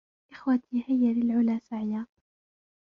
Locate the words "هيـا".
0.87-1.13